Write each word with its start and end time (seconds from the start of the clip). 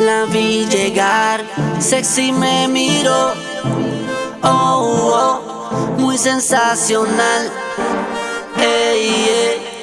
la 0.00 0.24
vi 0.24 0.66
llegar, 0.66 1.44
sexy 1.78 2.32
me 2.32 2.66
miró, 2.68 3.34
oh, 4.42 5.12
oh 5.14 5.96
muy 5.98 6.16
sensacional, 6.16 7.50
ey, 8.56 9.28
ey, 9.28 9.82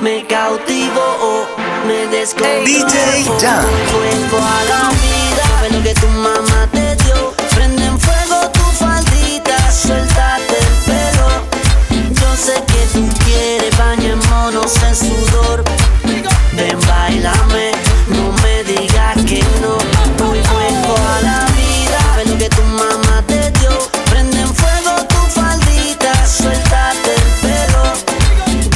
me 0.00 0.24
cautivó, 0.26 1.00
oh, 1.20 1.46
me 1.86 2.06
descontroló, 2.06 2.64
DJ 2.64 3.24
Vuelvo 3.24 4.38
a 4.38 4.64
la 4.70 4.88
vida, 4.90 5.42
sabe 5.48 5.70
lo 5.70 5.82
que 5.82 5.94
tu 5.94 6.06
mamá 6.08 6.68
te 6.72 6.94
dio, 7.04 7.34
prende 7.56 7.86
en 7.86 7.98
fuego 7.98 8.48
tu 8.52 8.62
faldita, 8.84 9.56
suéltate 9.72 10.58
el 10.58 10.76
pelo, 10.86 12.14
yo 12.14 12.36
sé 12.36 12.54
que 12.66 12.86
tú 12.92 13.08
quieres, 13.24 13.76
bañémonos 13.76 14.76
en 14.84 14.94
sudor, 14.94 15.64
ven, 16.52 16.78
bailame. 16.86 17.85
No 18.08 18.32
me 18.42 18.64
digas 18.64 19.16
que 19.26 19.42
no. 19.60 19.76
Hoy 20.28 20.40
fuego 20.42 20.94
a 21.16 21.20
la 21.22 21.46
vida. 21.56 21.98
Ve 22.16 22.24
lo 22.26 22.38
que 22.38 22.48
tu 22.48 22.62
mamá 22.62 23.22
te 23.26 23.50
dio. 23.58 23.70
Prende 24.10 24.40
en 24.40 24.54
fuego 24.54 25.06
tu 25.08 25.40
faldita. 25.40 26.12
Suéltate 26.26 27.14
el 27.14 27.30
pelo. 27.42 27.84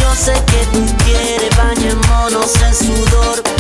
Yo 0.01 0.15
sé 0.15 0.35
que 0.47 0.65
tú 0.73 0.85
quieres 1.05 1.57
bañémonos 1.57 2.55
en 2.63 2.75
sudor. 2.75 3.60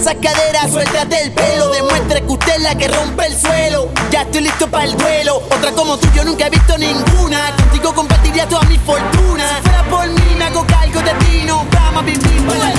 esa 0.00 0.14
cadera, 0.14 0.68
suéltate 0.68 1.22
el 1.24 1.32
pelo. 1.32 1.70
Demuestre 1.70 2.22
que 2.22 2.32
usted 2.32 2.56
es 2.56 2.62
la 2.62 2.74
que 2.76 2.88
rompe 2.88 3.26
el 3.26 3.36
suelo. 3.36 3.88
Ya 4.10 4.22
estoy 4.22 4.42
listo 4.42 4.68
para 4.68 4.84
el 4.84 4.96
duelo. 4.96 5.36
Otra 5.36 5.72
como 5.72 5.98
tú, 5.98 6.08
yo 6.14 6.24
nunca 6.24 6.46
he 6.46 6.50
visto 6.50 6.78
ninguna. 6.78 7.54
Contigo 7.56 7.94
compartiría 7.94 8.48
toda 8.48 8.62
mi 8.64 8.78
fortuna. 8.78 9.56
Si 9.56 9.68
fuera 9.68 9.84
por 9.84 10.06
mí, 10.06 10.34
me 10.36 10.44
hago 10.44 10.64
cargo 10.66 11.00
de 11.00 11.12
ti. 11.24 11.46
Vamos 11.48 12.02
a 12.02 12.06
vivir 12.06 12.77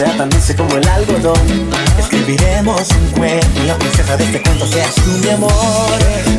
sea 0.00 0.16
tan 0.16 0.30
dulce 0.30 0.56
como 0.56 0.76
el 0.76 0.88
algodón. 0.88 1.70
Escribiremos 1.98 2.88
un 2.92 3.06
cuento 3.18 3.62
y 3.62 3.66
la 3.66 3.76
princesa 3.76 4.16
de 4.16 4.24
este 4.24 4.40
cuento 4.40 4.66
seas 4.66 4.94
tú, 4.94 5.10
mi 5.22 5.28
amor. 5.28 5.98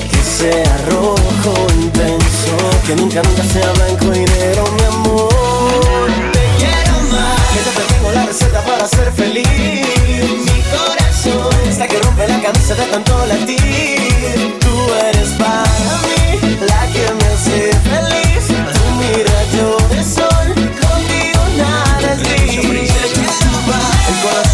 Que 0.10 0.18
sea 0.18 0.78
rojo 0.90 1.68
intenso, 1.80 2.58
que 2.88 2.96
nunca 2.96 3.22
nunca 3.22 3.44
sea 3.44 3.72
blanco 3.74 4.06
y 4.16 4.26
negro, 4.26 4.64
mi 4.78 4.84
amor. 4.84 6.10
Te 6.34 6.44
quiero 6.58 6.96
más, 7.12 7.40
Que 7.54 7.60
te 7.78 7.94
tengo 7.94 8.12
la 8.12 8.26
receta 8.26 8.62
para 8.66 8.88
ser 8.88 9.12
feliz. 9.12 9.48
mi 9.48 10.64
corazón 10.74 11.70
Está 11.70 11.88
que 11.88 12.00
rompe 12.00 12.28
la 12.28 12.42
camisa 12.42 12.74
de 12.74 12.86
tanto 12.86 13.26
latir. 13.28 14.58
Tú 14.60 14.94
eres 15.08 15.30
para 15.38 15.92
mí 16.08 16.58
la 16.66 16.88
que 16.94 17.14
me 17.14 17.26
hace 17.32 17.71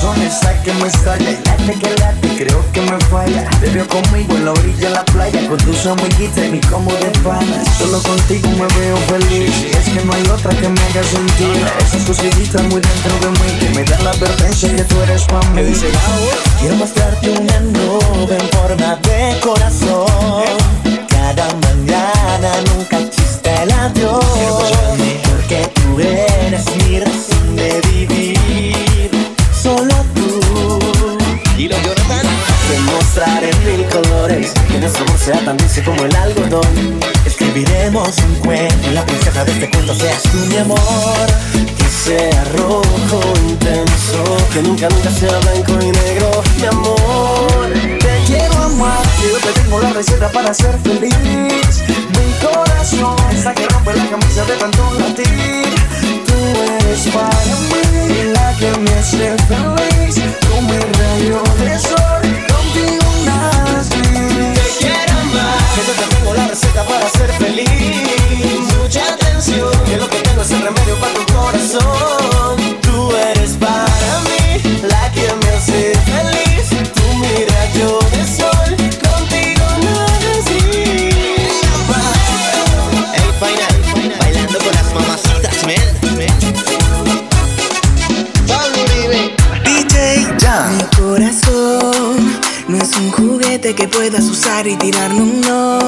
Corazón 0.08 0.22
está 0.24 0.64
que 0.64 0.74
me 0.74 0.88
estalla. 0.88 1.32
Y 1.32 1.36
late 1.36 1.74
que 1.80 1.90
late, 2.00 2.28
creo 2.38 2.72
que 2.72 2.82
me 2.82 2.98
falla. 3.12 3.50
Te 3.60 3.70
veo 3.70 3.88
conmigo 3.88 4.36
en 4.36 4.46
la 4.46 4.52
orilla 4.52 4.88
de 4.88 4.90
la 4.92 5.06
playa 5.06 5.48
Con 5.48 5.58
tus 5.58 5.86
amiguitas 5.86 6.46
y 6.46 6.50
mi 6.50 6.60
como 6.62 6.92
de 6.92 7.10
pana 7.24 7.64
Solo 7.78 8.02
contigo 8.04 8.48
me 8.50 8.68
veo 8.80 8.98
feliz. 9.10 9.52
Y 9.64 9.76
es 9.76 9.90
que 9.90 10.06
no 10.06 10.14
hay 10.14 10.24
otra 10.30 10.52
que 10.56 10.70
me 10.70 10.80
haga 10.80 11.04
sentir. 11.04 11.66
Esas 11.80 12.04
cositas 12.04 12.64
muy 12.64 12.82
dentro 12.82 13.20
de 13.20 13.30
mí 13.32 13.60
Que 13.60 13.70
me 13.76 13.84
dan 13.84 14.04
la 14.04 14.12
advertencia 14.12 14.74
que 14.76 14.84
tú 14.84 14.96
eres 15.02 15.24
para 15.26 15.50
mí. 15.50 15.62
Quiero 16.60 16.76
mostrarte 16.76 17.30
una 17.32 17.60
nube 17.60 18.38
en 18.38 18.50
forma 18.50 18.96
de 18.96 19.40
corazón. 19.42 20.44
Cada 21.10 21.48
mañana 21.56 22.50
nunca 22.74 22.98
chiste 23.10 23.64
el 23.64 23.72
adiós. 23.72 24.77
Demostraré 33.18 33.52
mil 33.66 33.84
colores 33.88 34.54
que 34.72 34.78
nuestro 34.78 35.04
amor 35.04 35.18
sea 35.18 35.44
tan 35.44 35.58
dulce 35.58 35.84
como 35.84 36.06
el 36.06 36.16
algodón. 36.16 37.00
Escribiremos 37.26 38.16
un 38.20 38.36
cuento 38.36 38.92
y 38.92 38.94
la 38.94 39.04
princesa 39.04 39.44
de 39.44 39.54
este 39.54 39.72
cuento 39.72 39.96
seas 39.96 40.22
tú, 40.22 40.38
mi 40.48 40.58
amor. 40.58 40.78
Que 41.52 41.84
sea 41.84 42.44
rojo 42.58 43.22
intenso, 43.50 44.24
que 44.54 44.62
nunca 44.62 44.88
nunca 44.90 45.10
sea 45.10 45.36
blanco 45.40 45.74
y 45.82 45.92
negro, 45.92 46.44
mi 46.58 46.66
amor. 46.68 47.98
Te 48.00 48.24
quiero 48.28 48.54
amar, 48.62 49.02
yo 49.24 49.40
te 49.40 49.62
tengo 49.62 49.80
la 49.80 49.94
receta 49.94 50.32
para 50.32 50.54
ser 50.54 50.78
feliz 50.84 51.84
Mi 52.14 52.48
corazón 52.48 53.16
está 53.34 53.54
que 53.54 53.68
rompe 53.68 53.94
la 53.96 54.06
camisa 54.08 54.46
de 54.46 54.54
tanto 54.58 54.94
latir 55.00 55.76
Tú 56.26 56.34
eres 56.80 57.08
para 57.08 57.56
mí 57.70 58.32
la 58.32 58.54
que 58.58 58.78
me 58.80 58.92
hace 58.94 59.36
feliz 59.48 60.16
Tú 60.16 60.62
mi 60.62 60.78
rayo 60.78 61.44
de 61.60 61.80
sol, 61.80 62.07
ser 67.18 67.32
feliz. 67.34 68.76
Mucha 68.80 69.14
atención, 69.14 69.72
Que 69.86 69.98
lo 69.98 70.08
que 70.10 70.18
tengo 70.18 70.42
es 70.42 70.52
el 70.52 70.62
remedio 70.62 70.96
para 71.00 71.14
tu 71.14 71.34
corazón. 71.34 72.17
Puedas 93.88 94.26
usar 94.26 94.68
y 94.68 94.76
tirarme 94.76 95.22
un 95.22 95.42
no. 95.42 95.80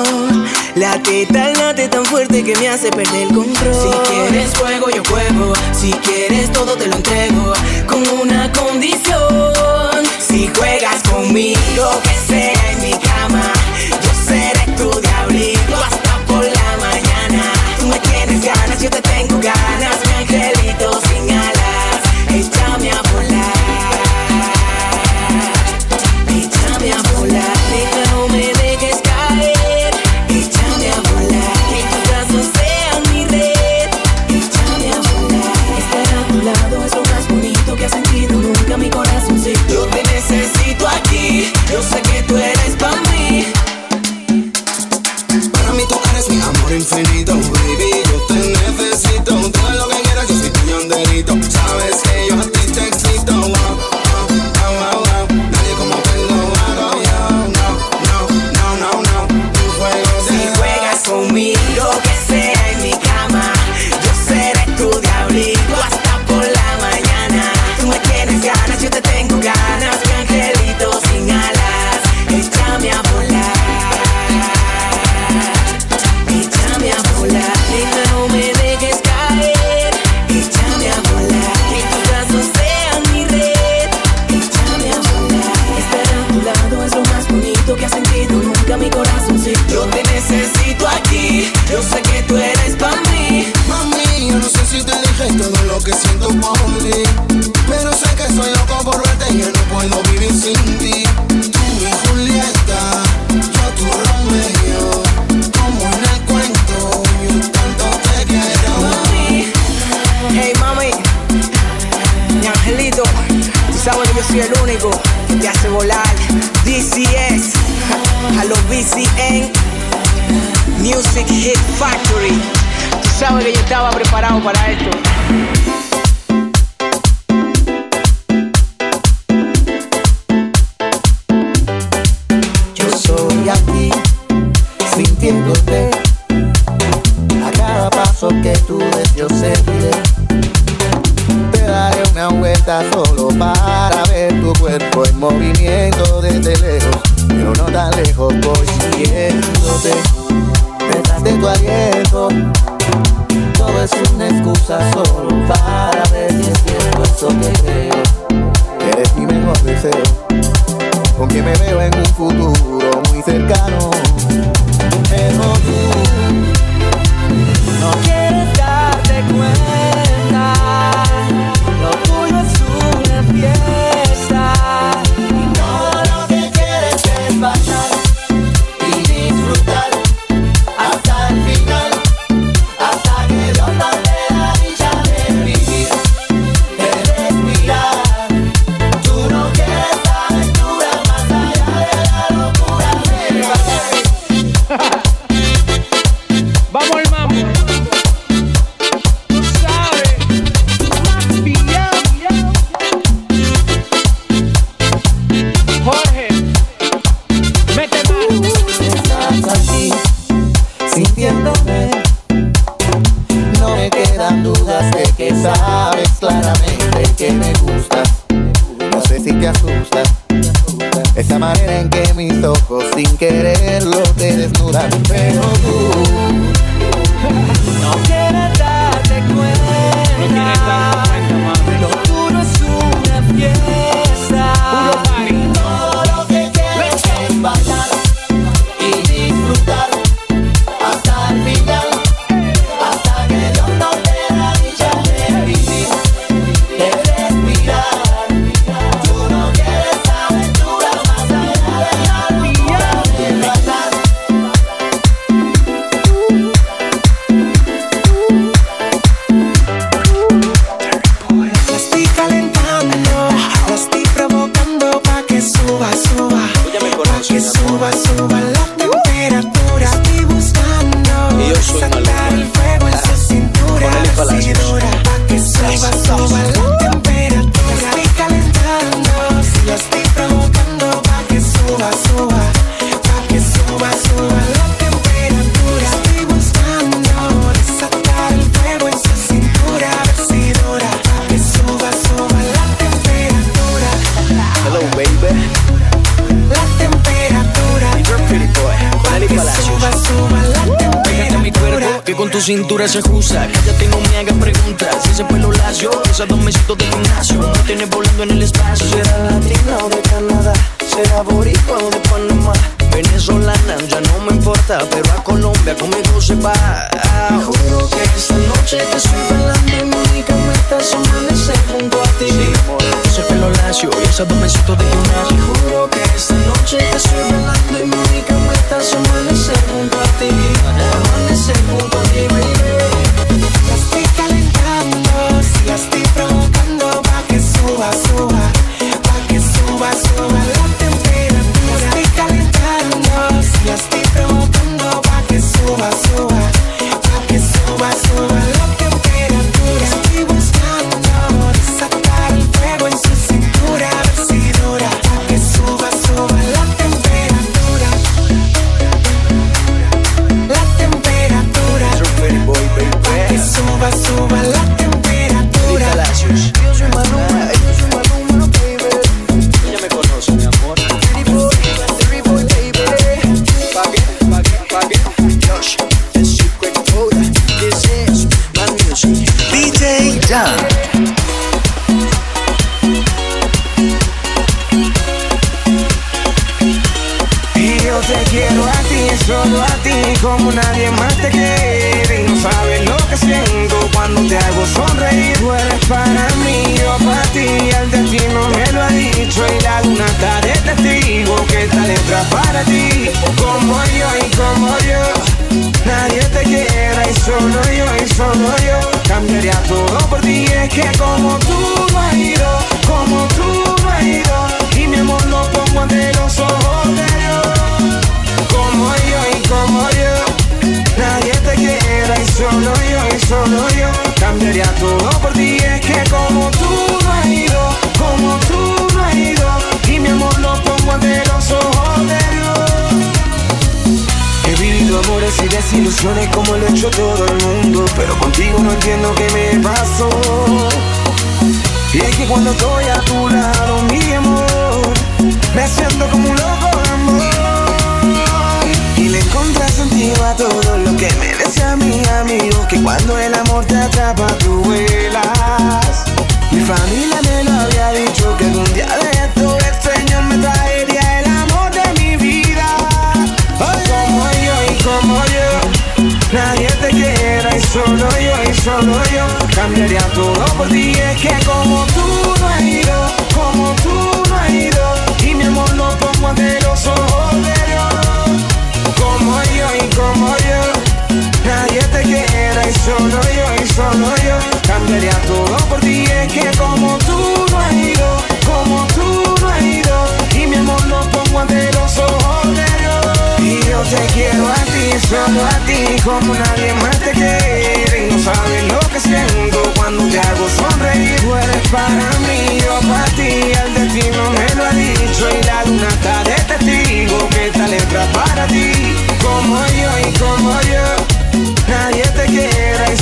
La 0.76 1.02
teta 1.02 1.50
late 1.50 1.88
tan 1.88 2.06
fuerte 2.06 2.44
que 2.44 2.56
me 2.56 2.70
hace 2.70 2.92
perder 2.92 3.24
el 3.24 3.34
control. 3.34 3.74
Si 3.74 4.12
quieres 4.12 4.58
juego, 4.58 4.90
yo 4.90 5.04
juego. 5.10 5.54
Si 5.74 5.92
quieres 5.92 6.52
todo, 6.52 6.76
te 6.76 6.88
lo 6.88 6.96
entrego. 6.96 7.54
Con 7.88 8.08
una 8.20 8.52
condición. 8.52 10.04
Si 10.20 10.50
juegas 10.56 11.02
conmigo, 11.04 12.02
que 12.04 12.34
sea 12.34 12.59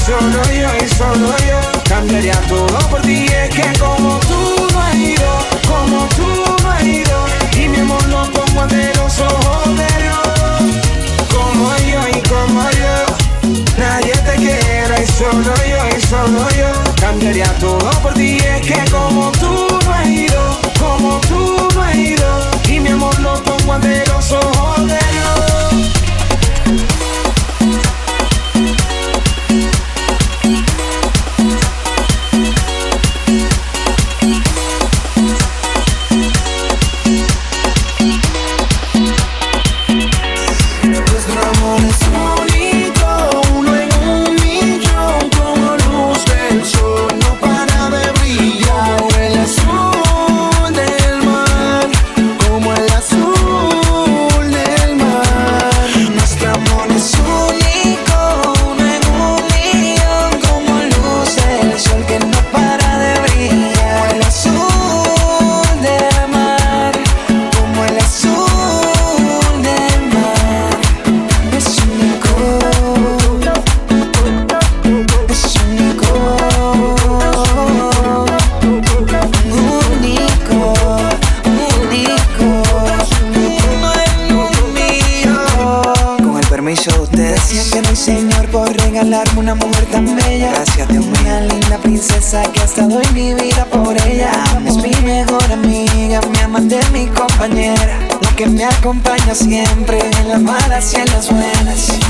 solo 0.08 0.42
yo 0.54 0.70
y 0.84 0.88
solo 0.88 1.36
yo 1.50 1.60
cambiaría 1.84 2.40
todo 2.48 2.78
por 2.90 3.02
ti. 3.02 3.26
Es 3.26 3.50
que 3.54 3.78
como 3.78 4.18
tú 4.20 4.68
no 4.74 4.96
ido, 4.96 5.32
como 5.68 6.08
tú 6.16 6.28
no 6.64 6.86
ido, 6.86 7.26
y 7.58 7.68
mi 7.68 7.80
amor 7.80 8.04
lo 8.08 8.24
pongo 8.32 8.62
ante 8.62 8.94
los 8.96 9.20
ojos 9.20 9.66
de 9.78 9.90
Dios. 10.04 10.24
Como 11.36 11.76
yo 11.92 12.02
y 12.16 12.22
como 12.30 12.62
yo, 12.82 12.96
nadie 13.78 14.14
te 14.14 14.36
quiera 14.36 14.96
y 15.04 15.08
solo 15.08 15.54
yo 15.72 15.98
y 15.98 16.02
solo 16.02 16.50
yo 16.52 16.72
cambiaría 17.02 17.52
todo 17.60 17.90
por 18.02 18.14
ti. 18.14 18.38
Es 18.38 18.66
que 18.66 18.80
como 18.90 19.32
tú 19.34 19.68
no 19.86 20.10
ido, 20.10 20.60
como 20.80 21.20
tú 21.28 21.68
no 21.76 21.94
ido, 21.94 22.52
y 22.70 22.80
mi 22.80 22.90
amor 22.90 23.20
lo 23.20 23.44
pongo 23.44 23.74
ante 23.74 24.06
los 24.08 24.17
siempre 99.36 100.00
en 100.20 100.28
las 100.30 100.42
malas 100.42 100.94
y 100.94 100.98
en 100.98 101.06
las 101.08 101.30
buenas. 101.30 102.07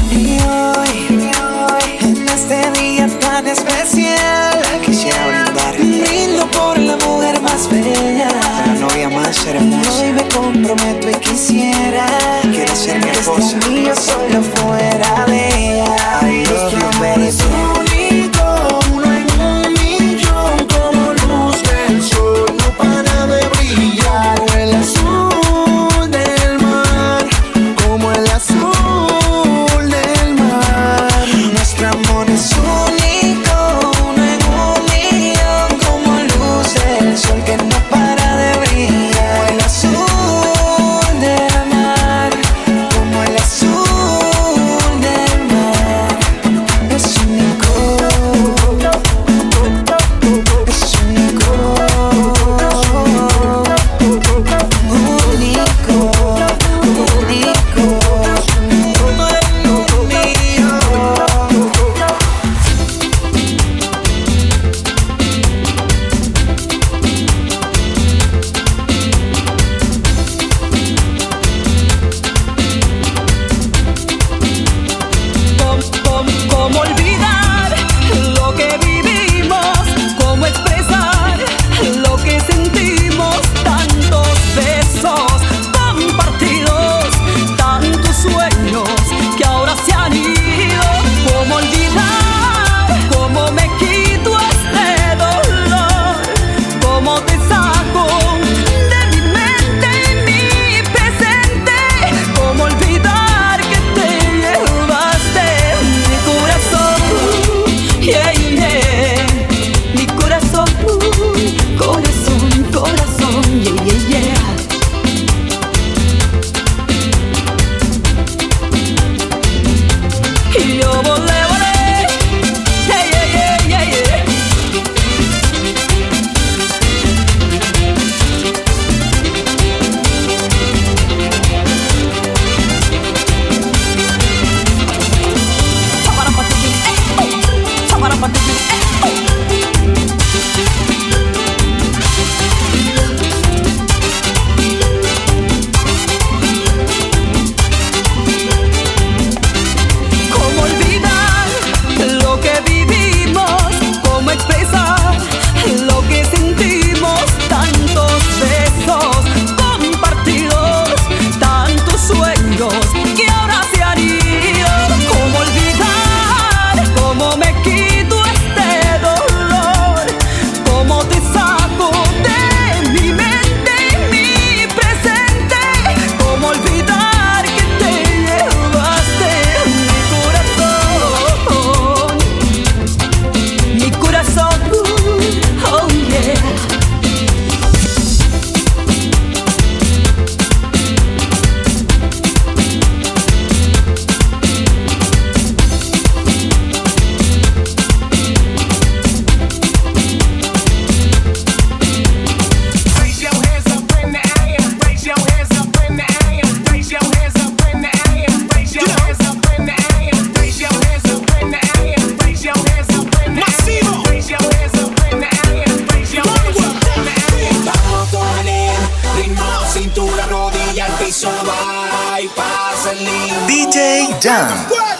Jam. 224.27 224.45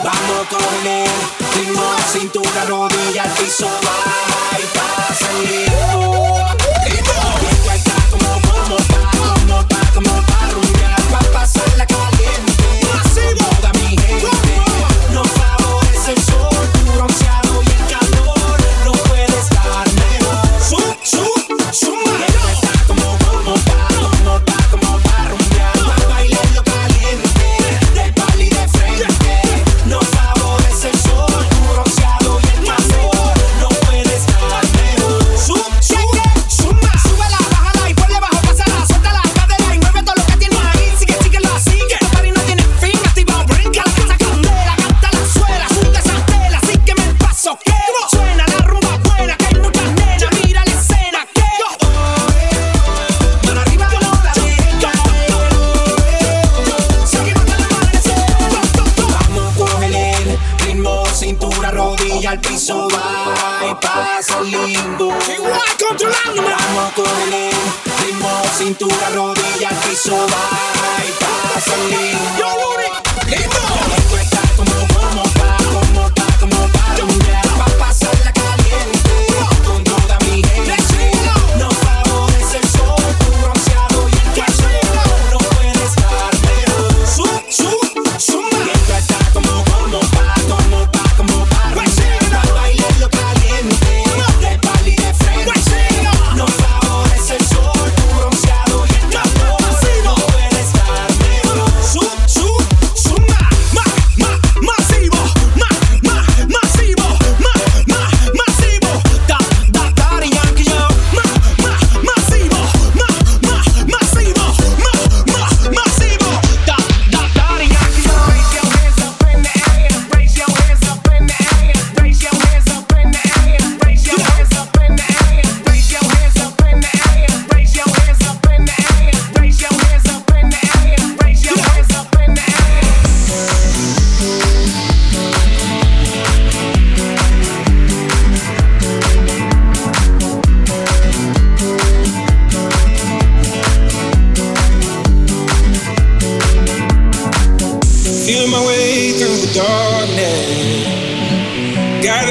Vamos 0.06 0.48
con 0.50 0.88
él, 0.88 1.10
ritmo, 1.54 1.84
cintura, 2.13 2.63
rodilla, 2.66 3.26
piso, 3.36 3.68
va. 3.86 4.27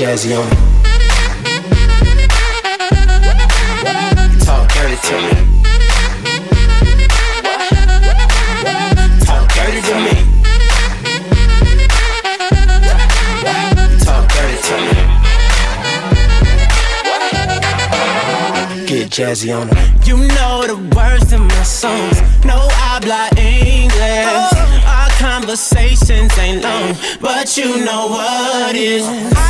Jazzy 0.00 0.32
on 0.34 0.48
it. 0.48 0.56
Talk 4.46 4.66
dirty 4.72 4.96
to 4.96 5.14
me. 5.20 5.32
Talk 9.26 9.46
dirty 9.52 9.80
to 9.88 9.94
me. 10.00 10.14
Talk 14.06 14.24
dirty 14.32 14.58
to 14.68 14.74
me. 14.80 14.96
Get 18.86 19.06
jazzy 19.10 19.50
on 19.54 19.68
it. 19.68 19.76
You 20.08 20.16
know 20.16 20.56
the 20.66 20.76
words 20.96 21.30
in 21.34 21.42
my 21.42 21.62
songs. 21.62 22.22
No 22.46 22.56
habla 22.72 23.28
English. 23.36 24.28
Oh. 24.32 24.48
Our 24.86 25.10
conversations 25.18 26.38
ain't 26.38 26.62
long, 26.62 26.96
but 27.20 27.54
you 27.58 27.84
know 27.84 28.06
what 28.06 28.74
is. 28.74 29.04
I 29.06 29.49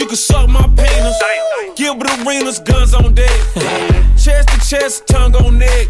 You 0.00 0.06
can 0.06 0.16
suck 0.16 0.48
my 0.48 0.62
penis. 0.76 1.16
Gilbert 1.74 2.10
arenas, 2.20 2.60
guns 2.60 2.94
on 2.94 3.14
deck. 3.14 3.30
chest 4.16 4.48
to 4.48 4.60
chest, 4.68 5.06
tongue 5.08 5.34
on 5.36 5.58
neck. 5.58 5.88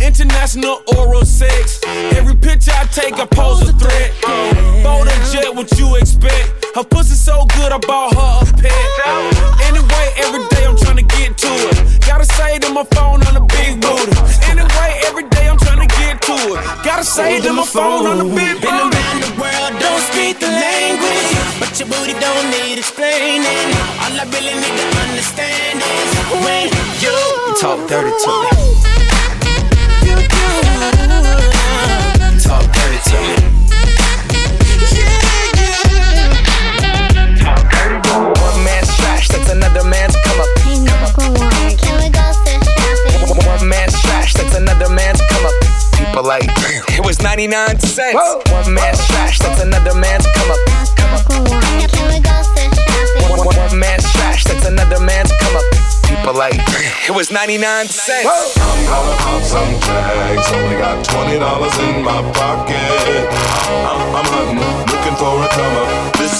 International 0.00 0.82
oral 0.96 1.24
sex. 1.24 1.80
Every 2.16 2.34
picture 2.34 2.72
I 2.74 2.84
take, 2.86 3.14
I 3.14 3.26
pose 3.26 3.62
a 3.68 3.72
threat. 3.72 4.12
Bold 4.82 5.08
and 5.08 5.32
jet, 5.32 5.54
what 5.54 5.70
you 5.78 5.96
expect? 5.96 6.66
Her 6.74 6.84
pussy 6.84 7.14
so 7.14 7.46
good, 7.56 7.72
I 7.72 7.78
bought 7.78 8.14
her 8.14 8.50
a 8.50 8.52
pet. 8.60 8.72
Anyway, 9.64 10.06
every 10.18 10.46
day 10.48 10.66
I'm 10.66 10.76
trying 10.76 10.96
to 10.96 11.02
get 11.02 11.38
to 11.38 11.48
it. 11.48 12.00
Gotta 12.06 12.24
say 12.24 12.58
to 12.58 12.70
my 12.70 12.84
phone 12.92 13.22
on 13.24 13.34
the 13.34 13.44
big 13.56 13.80
booty. 13.80 14.12
Anyway, 14.50 15.00
every 15.06 15.28
day 15.30 15.48
I'm 15.48 15.58
trying 15.58 15.86
to 15.86 15.94
get 15.96 16.20
to 16.22 16.32
it. 16.32 16.84
Gotta 16.84 17.04
say 17.04 17.40
to 17.40 17.52
my 17.52 17.64
phone 17.64 18.06
on 18.06 18.18
the 18.18 18.34
big 18.34 18.60
booty. 18.60 19.39
Speak 20.20 20.38
the 20.38 20.46
language, 20.46 21.32
but 21.58 21.72
your 21.78 21.88
booty 21.88 22.12
don't 22.20 22.50
need 22.50 22.78
explaining. 22.78 23.68
All 24.02 24.12
I 24.12 24.24
really 24.34 24.54
need 24.54 24.76
to 24.80 24.86
understand 25.08 25.80
is 25.80 26.10
when 26.44 26.68
you 27.00 27.16
You 27.46 27.54
talk 27.60 27.80
dirty 27.88 28.12
to 28.24 28.32
me. 28.44 28.56
You 30.06 30.16
Talk 32.40 32.64
dirty 32.72 33.00
to 33.10 33.16
me. 33.20 33.59
99 46.22 47.80
cents. 47.80 48.14
One 48.52 48.74
man's 48.74 49.06
trash, 49.06 49.38
that's 49.38 49.62
another 49.62 49.94
man's 49.94 50.26
come 50.34 50.50
up. 50.50 50.58
Come 50.96 51.14
up. 51.14 51.24
One, 53.30 53.46
one, 53.46 53.56
one 53.56 53.78
man's 53.78 54.04
trash, 54.12 54.44
that's 54.44 54.66
another 54.66 55.00
man's 55.00 55.32
come 55.40 55.56
up. 55.56 55.64
People 56.04 56.34
like, 56.34 56.60
it 57.08 57.14
was 57.14 57.30
99 57.30 57.86
cents. 57.86 58.26
I'm 58.58 58.84
gonna 58.86 59.16
pop 59.16 59.42
some 59.42 59.80
tags. 59.80 60.52
Only 60.52 60.76
got 60.76 61.04
twenty 61.04 61.38
dollars 61.38 61.78
in 61.88 62.02
my 62.02 62.20
pocket. 62.32 62.76
I'm, 63.88 64.16
I'm 64.16 64.26
hunting, 64.28 64.60
looking 64.92 65.16
for 65.16 65.40
a 65.42 65.48
come 65.48 65.76
up. 65.76 66.19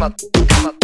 Tamam. 0.00 0.16
Tamam. 0.48 0.79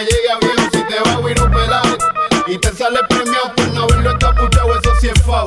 Que 0.00 0.12
llegue 0.12 0.30
a 0.30 0.38
viejo. 0.38 0.70
Si 0.72 0.82
te 0.84 1.00
va 1.00 1.12
a 1.12 1.18
huir 1.18 1.40
un 1.40 1.50
pelado 1.50 1.98
y 2.46 2.58
te 2.58 2.72
sale 2.72 3.00
premiado 3.08 3.54
por 3.54 3.68
no 3.68 3.82
haberlo 3.82 4.10
escapuchado, 4.10 4.78
eso 4.78 4.92
sí 5.00 5.08
es 5.08 5.22
foul. 5.22 5.46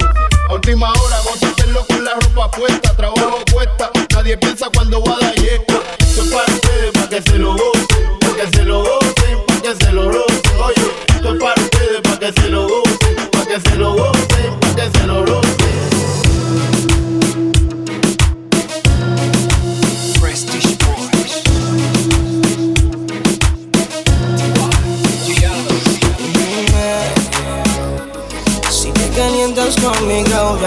A 0.50 0.54
última 0.54 0.92
hora, 0.92 1.18
gózatelo 1.24 1.86
con 1.86 2.04
la 2.04 2.14
ropa 2.14 2.52
puesta, 2.52 2.96
trabajo 2.96 3.44
cuesta. 3.52 3.92
Nadie 4.14 4.38
piensa 4.38 4.68
cuando 4.74 5.04
va 5.04 5.16
a 5.16 5.20
dar 5.20 5.36
yesca. 5.36 5.82
Esto 6.00 6.24
es 6.24 6.32
para 6.32 6.54
ustedes, 6.54 6.92
para 6.94 7.10
que 7.10 7.22
se 7.22 7.38
lo 7.38 7.54
gocen, 7.54 7.73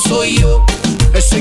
corazón 0.00 0.10
soy 0.10 0.36
yo. 0.36 0.39
Estoy 0.39 0.39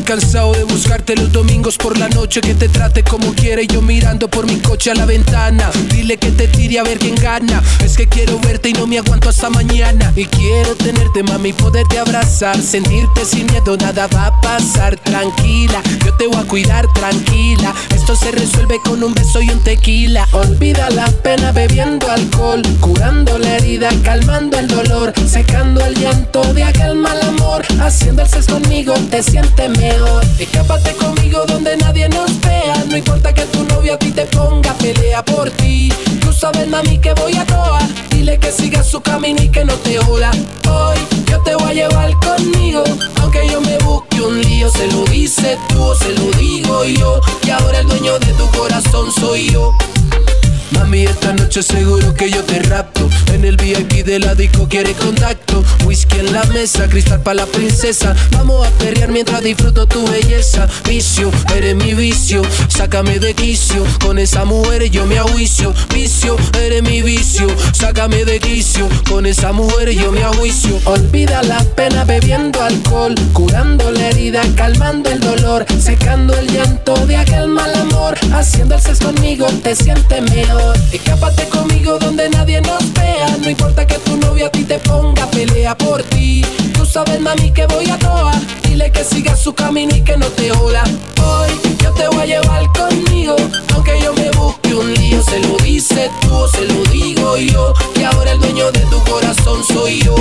cansado 0.10 0.54
de 0.54 0.64
buscarte 0.64 1.16
los 1.16 1.32
domingos 1.32 1.78
por 1.78 1.96
la 2.00 2.10
noche 2.10 2.42
Que 2.42 2.56
te 2.56 2.68
trate 2.68 3.04
como 3.04 3.32
quiere 3.36 3.68
yo 3.68 3.80
mirando 3.84 4.28
por 4.28 4.48
mi 4.48 4.56
coche 4.60 4.90
a 4.90 4.96
la 4.96 5.06
ventana. 5.06 5.70
Dile 5.92 6.18
que 6.18 6.32
te 6.32 6.48
tire 6.48 6.80
a 6.80 6.84
ver 6.84 6.98
quién 6.98 7.14
gana. 7.14 7.62
Es 7.84 7.96
que 7.96 8.08
quiero 8.08 8.40
verte 8.40 8.70
y 8.70 8.74
no 8.74 8.88
me 8.88 8.98
aguanto 8.98 9.30
hasta 9.30 9.52
mañana. 9.52 10.12
Y 10.16 10.26
quiero 10.26 10.76
tenerte 10.76 11.22
mami, 11.22 11.54
poderte 11.54 12.00
abrazar 12.00 12.60
Sentirte 12.60 13.24
sin 13.24 13.46
miedo, 13.48 13.78
nada 13.78 14.08
va 14.08 14.28
a 14.28 14.42
pasar. 14.42 14.96
Tranquila, 14.96 15.82
yo 16.04 16.14
te 16.16 16.26
voy 16.26 16.38
a 16.38 16.48
cuidar 16.48 16.92
tranquila. 16.94 17.76
Esto 17.94 18.16
se 18.16 18.32
resuelve 18.32 18.80
con 18.84 19.04
un 19.04 19.14
beso 19.14 19.42
y 19.42 19.50
un 19.52 19.60
tequila. 19.64 20.28
Olvida 20.32 20.90
la 20.90 21.06
pena 21.06 21.52
bebiendo 21.52 22.10
alcohol 22.10 22.64
Curando 22.80 23.38
la 23.38 23.58
herida, 23.58 23.90
calmando 24.04 24.58
el 24.58 24.68
dolor 24.68 25.14
Secando 25.28 25.86
el 25.86 25.94
llanto 25.96 26.42
de 26.54 26.64
aquel 26.64 26.96
mal 26.96 27.22
amor. 27.22 27.64
Haciendo 27.80 28.24
el 28.24 28.28
sexo 28.28 28.60
conmigo 28.60 28.94
te 29.12 29.22
sientes 29.22 29.70
mejor 29.70 29.99
Escápate 30.40 30.94
conmigo 30.94 31.44
donde 31.48 31.76
nadie 31.78 32.08
nos 32.10 32.40
vea. 32.42 32.84
No 32.88 32.98
importa 32.98 33.34
que 33.34 33.44
tu 33.48 33.64
novia 33.66 33.96
a 33.96 34.00
ti 34.00 34.12
te 34.12 34.26
ponga 34.26 34.74
pelea 34.74 35.24
por 35.24 35.50
ti. 35.52 35.92
Tú 36.22 36.32
sabes 36.32 36.68
mami 36.68 36.98
que 37.00 37.14
voy 37.14 37.36
a 37.36 37.46
toa 37.46 37.80
Dile 38.10 38.38
que 38.40 38.52
siga 38.52 38.84
su 38.84 39.02
camino 39.02 39.42
y 39.42 39.50
que 39.50 39.66
no 39.66 39.74
te 39.76 39.98
joda 39.98 40.32
Hoy 40.70 40.98
yo 41.30 41.42
te 41.42 41.56
voy 41.56 41.72
a 41.72 41.74
llevar 41.74 42.14
conmigo. 42.20 42.84
Aunque 43.22 43.48
yo 43.50 43.62
me 43.62 43.78
busque 43.80 44.22
un 44.22 44.42
lío 44.42 44.70
Se 44.70 44.88
lo 44.88 45.04
dice 45.06 45.58
tú 45.70 45.84
o 45.84 45.96
se 45.96 46.10
lo 46.14 46.32
digo 46.38 46.86
yo. 46.86 47.20
Y 47.44 47.50
ahora 47.50 47.80
el 47.80 47.88
dueño 47.88 48.18
de 48.20 48.34
tu 48.34 48.48
corazón 48.52 49.12
soy 49.12 49.52
yo 49.52 49.74
Mami, 50.72 51.04
esta 51.04 51.34
noche 51.34 51.64
seguro 51.64 52.14
que 52.14 52.30
yo 52.30 52.44
te 52.44 52.60
rapto. 52.60 53.10
En 53.34 53.44
el 53.44 53.58
VIP 53.58 54.06
de 54.06 54.20
la 54.20 54.36
disco 54.36 54.68
quiere 54.68 54.94
contacto. 54.94 55.64
Whisky 55.86 56.20
en 56.20 56.34
la 56.34 56.44
mesa, 56.46 56.88
cristal 56.88 57.22
para 57.22 57.36
la 57.36 57.46
princesa. 57.46 58.16
Vamos 58.32 58.68
a 58.68 58.70
perrear 58.72 59.10
mientras 59.10 59.42
disfruto 59.42 59.86
tu 59.88 60.08
belleza. 60.08 60.68
Vicio, 60.88 61.32
eres 61.56 61.76
mi 61.76 61.94
vicio. 61.94 62.42
Sácame 62.68 63.20
de 63.20 63.34
quicio. 63.34 63.84
Con 64.00 64.20
esa 64.20 64.46
mujer 64.46 64.90
yo 64.90 65.06
me 65.06 65.18
ajuicio. 65.18 65.74
Vicio, 65.94 66.36
eres 66.62 66.84
mi 66.84 67.02
vicio. 67.02 67.48
Sácame 67.74 68.26
de 68.26 68.40
quicio. 68.40 68.88
Con 69.10 69.26
esa 69.26 69.52
mujer 69.52 69.90
yo 69.92 70.12
me 70.12 70.24
ajuicio. 70.24 70.80
Olvida 70.86 71.42
la 71.44 71.64
pena 71.76 72.04
bebiendo 72.04 72.62
alcohol. 72.62 73.16
Curando 73.34 73.92
la 73.92 74.10
herida, 74.10 74.42
calmando 74.56 75.10
el 75.10 75.20
dolor. 75.20 75.66
Secando 75.82 76.38
el 76.38 76.48
llanto 76.48 76.94
de 77.08 77.18
aquel 77.18 77.48
mal 77.48 77.74
amor. 77.76 78.18
Haciendo 78.34 78.76
el 78.76 78.82
sexo 78.82 79.00
conmigo 79.06 79.48
te 79.64 79.76
sientes 79.76 80.22
mejor. 80.32 80.59
Escápate 80.92 81.48
conmigo 81.50 81.98
donde 82.00 82.30
nadie 82.30 82.62
nos 82.62 82.94
vea. 82.94 83.38
No 83.42 83.50
importa 83.50 83.86
que 83.86 83.96
tu 84.00 84.18
novia 84.18 84.48
a 84.48 84.50
ti 84.50 84.64
te 84.64 84.80
ponga 84.80 85.26
pelea 85.28 85.78
por 85.78 86.04
ti. 86.04 86.44
Tú 86.74 86.86
sabes, 86.86 87.20
mami, 87.20 87.52
que 87.52 87.66
voy 87.68 87.90
a 87.90 87.98
toa. 87.98 88.34
Dile 88.64 88.92
que 88.92 89.04
siga 89.04 89.36
su 89.36 89.54
camino 89.54 89.96
y 89.96 90.02
que 90.02 90.18
no 90.18 90.28
te 90.28 90.52
hola. 90.52 90.84
Hoy 91.24 91.52
yo 91.82 91.92
te 91.94 92.08
voy 92.08 92.22
a 92.22 92.26
llevar 92.26 92.66
conmigo. 92.74 93.36
Aunque 93.74 94.00
yo 94.02 94.14
me 94.14 94.30
busque 94.32 94.74
un 94.74 94.94
lío, 94.94 95.22
se 95.24 95.40
lo 95.40 95.58
dices 95.58 96.10
tú, 96.22 96.34
o 96.34 96.48
se 96.48 96.66
lo 96.66 96.84
digo 96.86 97.38
yo. 97.38 97.74
Que 97.94 98.06
ahora 98.06 98.32
el 98.32 98.40
dueño 98.40 98.72
de 98.72 98.82
tu 98.82 99.04
corazón 99.04 99.64
soy 99.64 100.02
yo. 100.02 100.16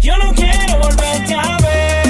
Yo 0.00 0.16
no 0.18 0.32
quiero 0.34 0.78
volverte 0.78 1.34
a 1.34 1.56
ver. 1.58 2.07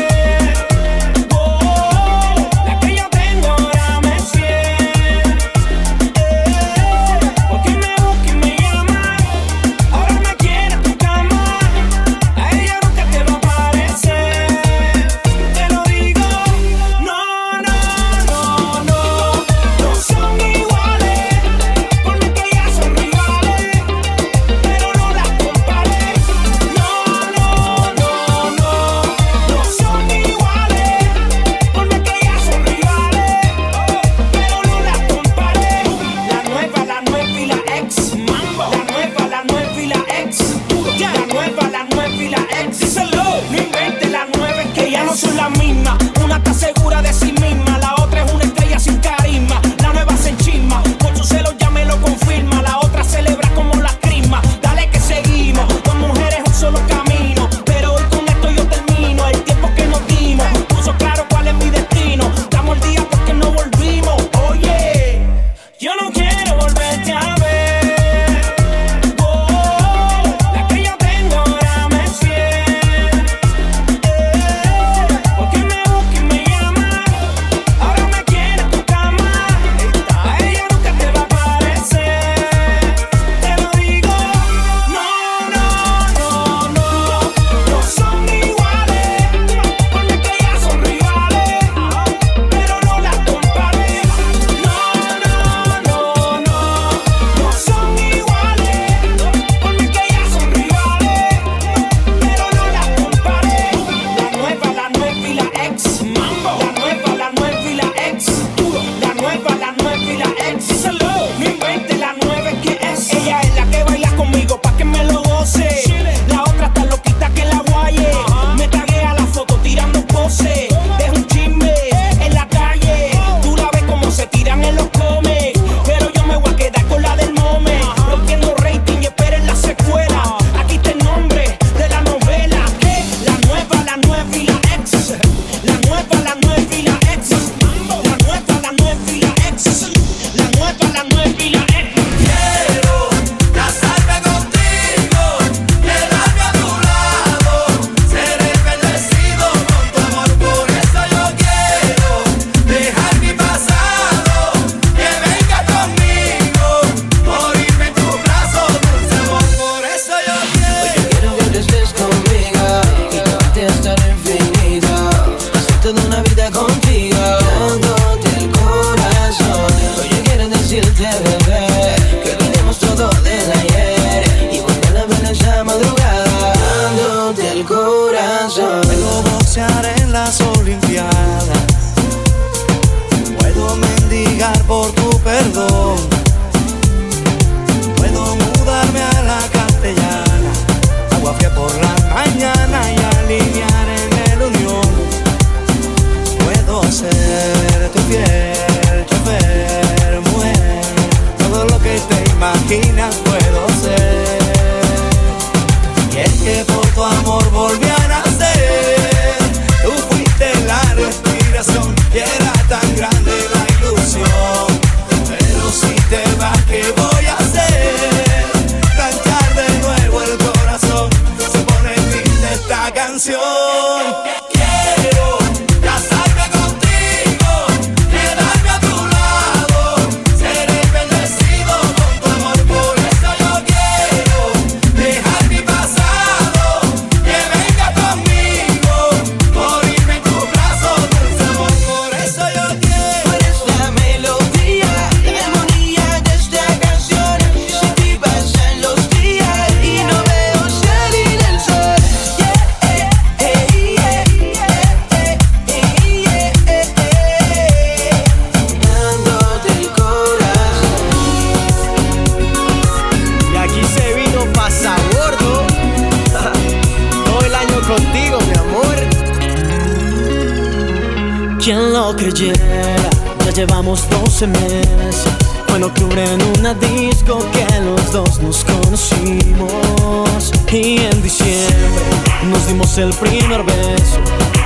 llevamos 273.58 274.08
12 274.08 274.46
meses. 274.46 275.24
Fue 275.66 275.78
en 275.78 275.82
octubre 275.82 276.24
en 276.24 276.40
una 276.60 276.74
disco 276.74 277.44
que 277.50 277.66
los 277.80 278.12
dos 278.12 278.40
nos 278.40 278.64
conocimos. 278.64 280.52
Y 280.70 280.98
en 280.98 281.22
diciembre 281.22 282.04
nos 282.52 282.68
dimos 282.68 282.96
el 282.98 283.10
primer 283.14 283.64
beso. 283.64 284.20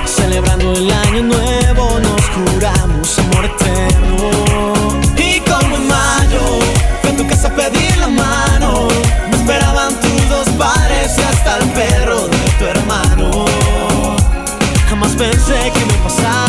Celebrando 0.05 0.73
el 0.73 0.91
año 0.91 1.23
nuevo 1.23 1.99
nos 2.01 2.21
curamos 2.35 3.17
amor 3.17 3.45
eterno. 3.45 4.29
Y 5.17 5.39
como 5.39 5.75
en 5.75 5.87
mayo 5.87 6.43
fui 7.01 7.13
tu 7.13 7.27
casa 7.27 7.47
a 7.47 7.55
pedir 7.55 7.97
la 7.97 8.09
mano. 8.09 8.89
Me 9.31 9.37
esperaban 9.37 9.99
tus 10.01 10.29
dos 10.29 10.47
pares 10.49 11.17
y 11.17 11.21
hasta 11.23 11.57
el 11.57 11.69
perro 11.71 12.27
de 12.27 12.37
tu 12.59 12.65
hermano. 12.65 13.45
Jamás 14.87 15.13
pensé 15.13 15.71
que 15.73 15.85
me 15.85 15.93
pasara 16.03 16.42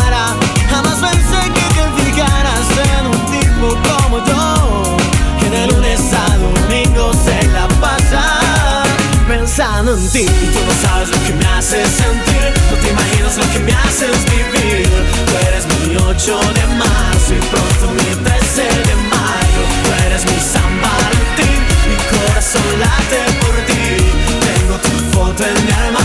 Ti. 9.75 10.21
Y 10.21 10.25
tú 10.25 10.59
no 10.65 10.73
sabes 10.87 11.09
lo 11.09 11.21
que 11.25 11.33
me 11.33 11.45
haces 11.47 11.85
sentir. 11.89 12.53
No 12.71 12.77
te 12.77 12.89
imaginas 12.91 13.35
lo 13.35 13.43
que 13.51 13.59
me 13.59 13.73
haces 13.73 14.23
vivir. 14.31 14.87
Tú 15.27 15.33
eres 15.49 15.65
mi 15.67 15.97
8 15.97 16.39
de 16.53 16.67
marzo 16.75 17.33
Y 17.33 17.39
pronto 17.51 17.91
mi 17.91 18.23
13 18.23 18.61
de 18.61 18.95
mayo. 18.95 19.61
Tú 19.83 20.05
eres 20.05 20.23
mi 20.23 20.39
San 20.39 20.81
Valentín 20.81 21.59
Mi 21.89 21.97
corazón 22.07 22.79
late 22.79 23.19
por 23.41 23.55
ti. 23.65 23.99
Tengo 24.47 24.77
tu 24.77 25.11
foto 25.11 25.43
en 25.43 25.65
mi 25.65 25.71
armario 25.71 26.04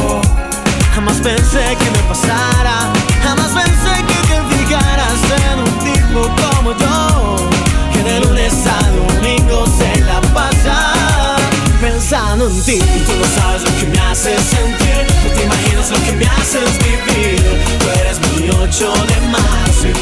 pensé 1.21 1.77
que 1.77 1.91
me 1.91 2.03
pasara, 2.07 2.91
jamás 3.23 3.51
pensé 3.51 3.93
que 4.07 4.19
te 4.27 4.55
fijaras 4.55 5.19
en 5.49 5.59
un 5.59 5.79
tipo 5.79 6.21
como 6.41 6.71
yo, 6.77 7.49
que 7.93 8.03
de 8.03 8.19
lunes 8.21 8.53
a 8.65 8.79
domingo 8.89 9.65
se 9.77 9.99
la 10.01 10.21
pasa 10.33 11.35
pensando 11.79 12.47
en 12.47 12.63
ti. 12.63 12.73
Y 12.73 12.99
tú 13.05 13.13
no 13.19 13.25
sabes 13.35 13.63
lo 13.63 13.77
que 13.79 13.87
me 13.87 13.99
haces 13.99 14.41
sentir, 14.41 15.05
no 15.23 15.31
te 15.33 15.43
imaginas 15.43 15.89
lo 15.91 16.03
que 16.03 16.11
me 16.13 16.25
haces 16.25 16.77
vivir. 16.79 17.41
Tú 17.79 17.89
eres 17.99 18.19
mi 18.19 18.49
8 18.49 18.93
de 19.07 19.27
marzo 19.27 19.87
y 19.87 19.93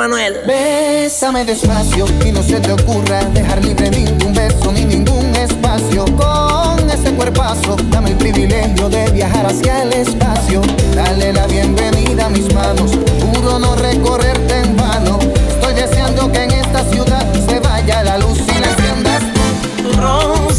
Manuel. 0.00 0.40
Bésame 0.46 1.44
despacio 1.44 2.06
y 2.24 2.32
no 2.32 2.42
se 2.42 2.58
te 2.58 2.72
ocurra 2.72 3.22
dejar 3.34 3.62
libre 3.62 3.90
ningún 3.90 4.32
beso 4.32 4.72
ni 4.72 4.86
ningún 4.86 5.26
espacio. 5.36 6.06
Con 6.16 6.88
ese 6.88 7.12
cuerpazo, 7.12 7.76
dame 7.90 8.12
el 8.12 8.16
privilegio 8.16 8.88
de 8.88 9.10
viajar 9.10 9.44
hacia 9.44 9.82
el 9.82 9.92
espacio. 9.92 10.62
Dale 10.94 11.34
la 11.34 11.46
bienvenida 11.48 12.24
a 12.24 12.30
mis 12.30 12.50
manos, 12.54 12.92
juro 13.20 13.58
no 13.58 13.76
recorrerte 13.76 14.60
en 14.60 14.74
vano. 14.74 15.18
Estoy 15.50 15.74
deseando 15.74 16.32
que 16.32 16.44
en 16.44 16.52
esta 16.52 16.82
ciudad 16.84 17.26
se 17.46 17.60
vaya 17.60 18.02
la 18.02 18.16
luz 18.16 18.39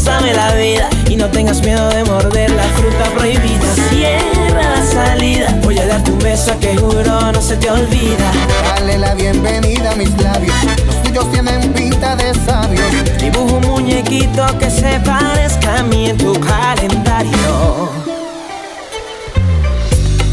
Rózame 0.04 0.34
la 0.34 0.52
vida 0.54 0.90
y 1.08 1.14
no 1.14 1.30
tengas 1.30 1.62
miedo 1.62 1.88
de 1.90 2.02
morder 2.02 2.50
la 2.50 2.64
fruta 2.64 3.04
prohibida. 3.14 3.72
Cierra 3.88 4.70
la 4.70 4.84
salida. 4.84 5.56
Voy 5.62 5.78
a 5.78 5.86
darte 5.86 6.10
un 6.10 6.18
beso 6.18 6.58
que 6.58 6.76
juro 6.76 7.30
no 7.30 7.40
se 7.40 7.56
te 7.56 7.70
olvida. 7.70 8.32
Dale 8.64 8.98
la 8.98 9.14
bienvenida 9.14 9.92
a 9.92 9.94
mis 9.94 10.10
labios, 10.20 10.56
los 10.86 11.02
tuyos 11.04 11.30
tienen 11.30 11.72
pinta 11.72 12.16
de 12.16 12.34
sabios. 12.34 12.84
Dibujo 13.20 13.58
un 13.58 13.64
muñequito 13.64 14.44
que 14.58 14.68
se 14.70 14.98
parezca 15.04 15.78
a 15.78 15.82
mí 15.84 16.10
en 16.10 16.18
tu 16.18 16.32
calendario. 16.40 17.88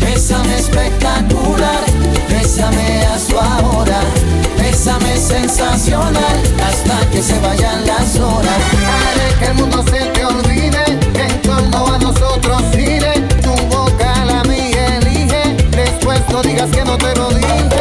Bésame 0.02 0.58
espectacular, 0.58 1.84
sensacional 5.20 6.42
hasta 6.64 7.10
que 7.12 7.22
se 7.22 7.38
vayan 7.40 7.86
las 7.86 8.16
horas. 8.16 8.60
Haré 8.88 9.40
que 9.40 9.46
el 9.48 9.54
mundo 9.56 9.84
se 9.84 10.00
te 10.12 10.26
olvide, 10.26 10.84
en 11.14 11.42
torno 11.42 11.94
a 11.94 11.98
nosotros 12.00 12.62
gire. 12.72 13.14
Tu 13.42 13.52
boca 13.68 14.26
la 14.26 14.44
mía 14.44 14.98
elige, 14.98 15.56
después 15.72 16.22
no 16.32 16.42
digas 16.42 16.70
que 16.72 16.84
no 16.86 16.98
te 16.98 17.14
lo 17.16 17.30
dije. 17.30 17.79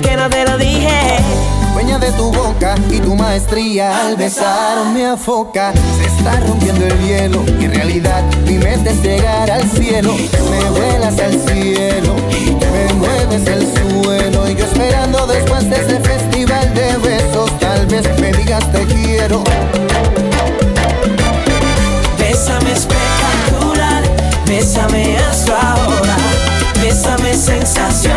Que 0.00 0.16
no 0.16 0.28
te 0.30 0.44
lo 0.44 0.56
dije. 0.56 1.18
Dueña 1.74 1.98
de 1.98 2.10
tu 2.12 2.32
boca 2.32 2.74
y 2.90 2.98
tu 2.98 3.14
maestría 3.14 4.06
al 4.06 4.16
besar 4.16 4.86
me 4.92 5.06
afoca. 5.06 5.72
Se 5.98 6.04
está 6.06 6.40
rompiendo 6.40 6.86
el 6.86 6.98
hielo 7.00 7.42
y 7.60 7.64
en 7.64 7.74
realidad 7.74 8.22
mi 8.46 8.58
mente 8.58 8.90
es 8.90 9.02
llegar 9.02 9.50
al 9.50 9.68
cielo. 9.70 10.14
Me 10.14 10.70
vuelas 10.70 11.18
al 11.18 11.32
cielo, 11.32 12.14
me 12.72 12.94
mueves 12.94 13.46
el 13.46 13.66
suelo. 13.66 14.48
Y 14.48 14.54
yo 14.54 14.64
esperando 14.64 15.26
después 15.26 15.68
de 15.68 15.76
ese 15.76 16.00
festival 16.00 16.74
de 16.74 16.96
besos, 16.98 17.58
tal 17.58 17.86
vez 17.86 18.06
me 18.20 18.32
digas 18.32 18.70
te 18.72 18.84
quiero. 18.86 19.42
Bésame 22.18 22.72
espectacular, 22.72 24.02
bésame 24.46 25.18
hasta 25.18 25.72
ahora, 25.72 26.16
bésame 26.80 27.34
sensacional 27.34 28.11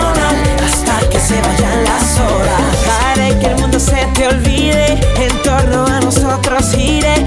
Que 3.25 3.47
el 3.47 3.55
mundo 3.57 3.79
se 3.79 4.05
te 4.13 4.27
olvide, 4.27 4.99
en 5.17 5.41
torno 5.43 5.87
a 5.87 5.99
nosotros 5.99 6.71
gire. 6.75 7.25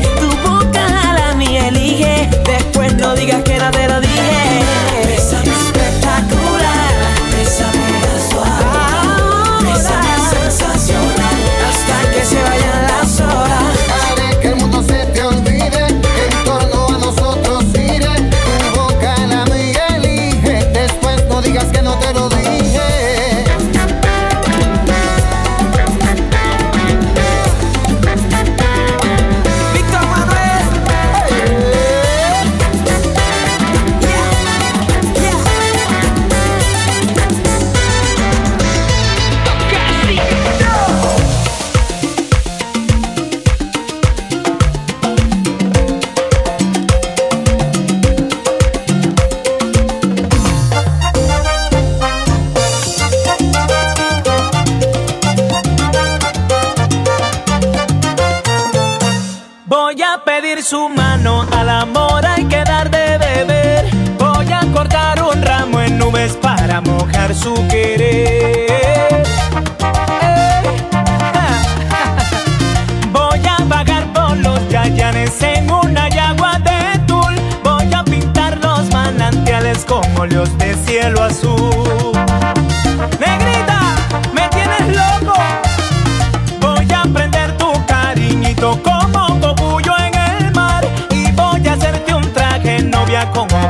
Con 93.46 93.67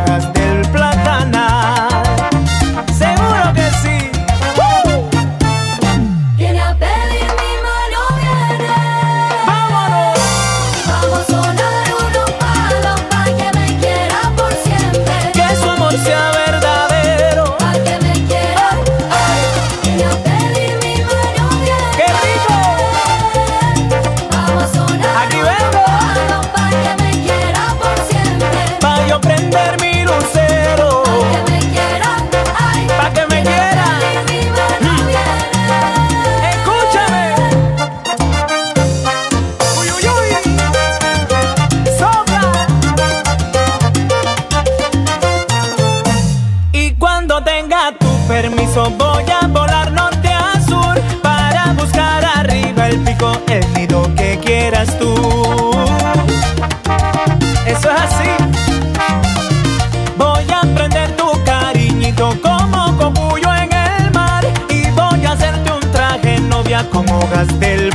piso 48.69 48.91
voy 48.99 49.25
a 49.31 49.47
volar 49.47 49.91
norte 49.93 50.29
a 50.29 50.61
sur 50.67 51.01
para 51.23 51.73
buscar 51.75 52.25
arriba 52.25 52.89
el 52.89 52.99
pico, 53.01 53.33
el 53.49 53.73
nido 53.75 54.03
que 54.15 54.39
quieras 54.45 54.89
tú. 54.99 55.15
Eso 57.67 57.91
es 57.91 58.01
así. 58.01 58.31
Voy 60.17 60.47
a 60.53 60.61
prender 60.75 61.11
tu 61.17 61.27
cariñito 61.45 62.37
como 62.43 62.97
cogullo 62.97 63.55
en 63.55 63.73
el 63.73 64.11
mar 64.13 64.45
y 64.71 64.91
voy 64.91 65.25
a 65.27 65.33
hacerte 65.33 65.71
un 65.71 65.93
traje 65.93 66.41
novia 66.41 66.85
con 66.91 67.09
hojas 67.09 67.49
de 67.61 67.88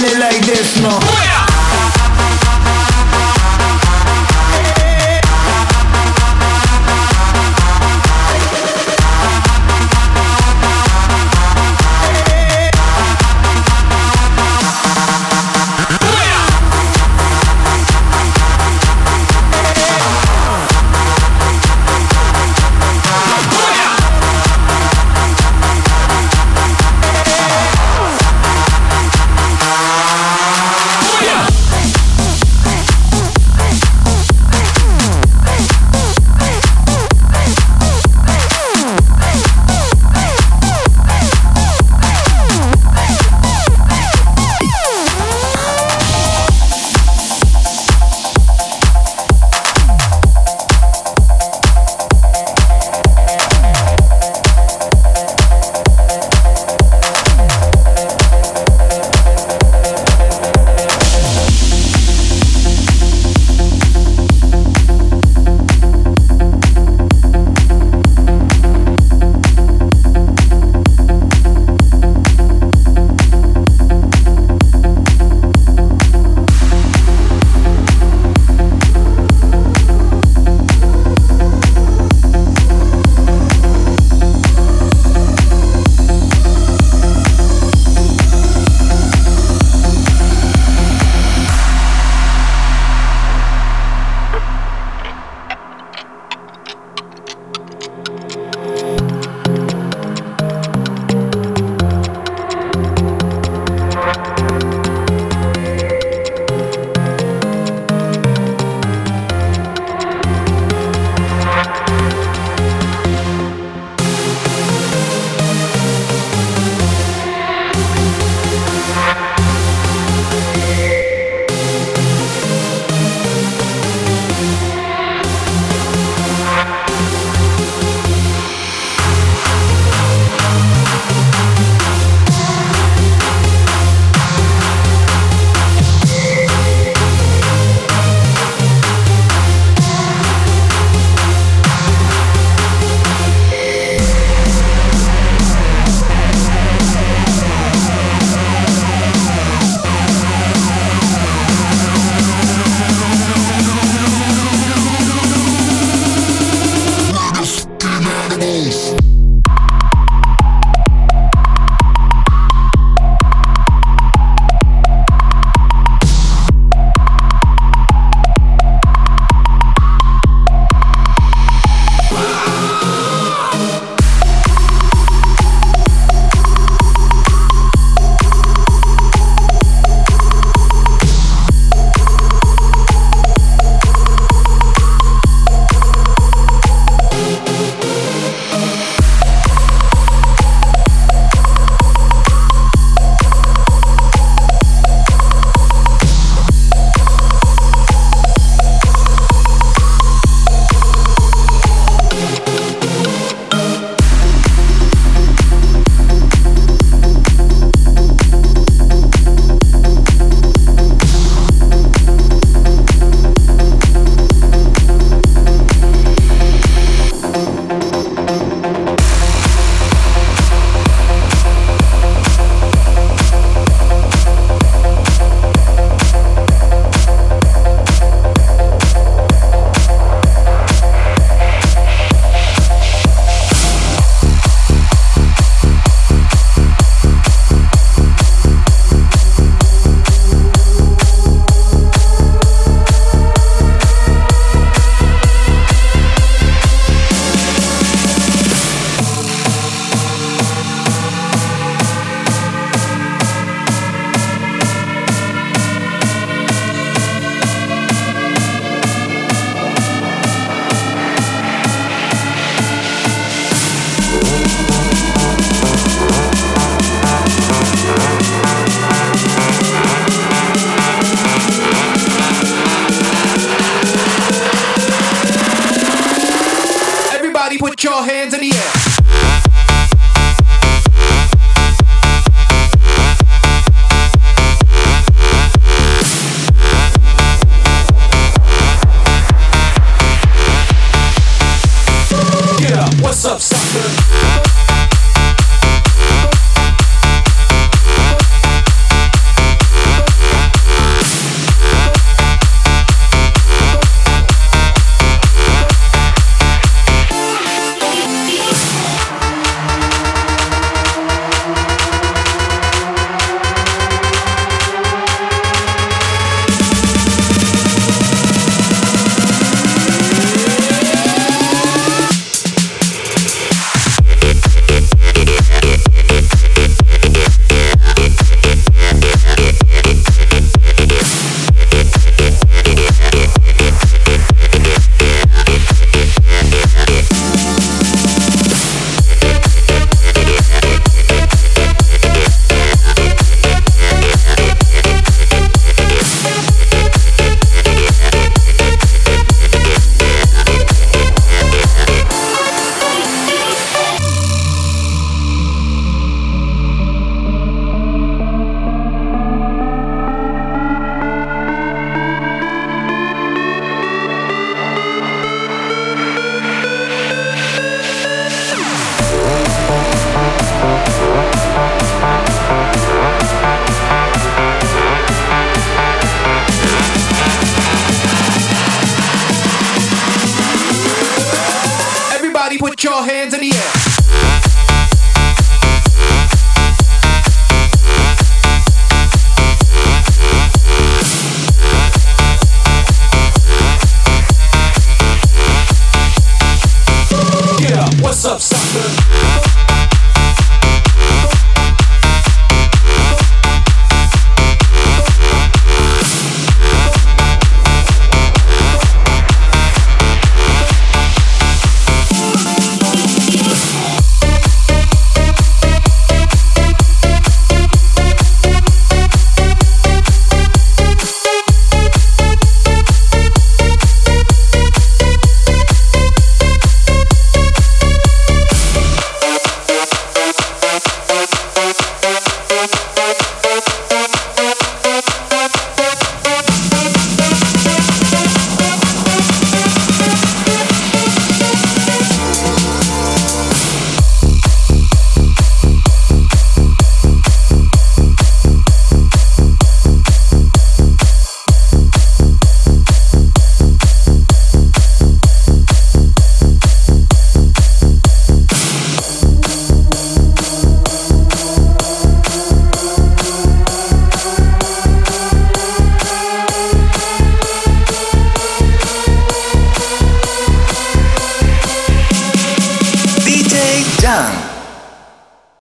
feeling 0.00 0.20
like 0.20 0.40
this, 0.46 0.80
no. 0.80 1.29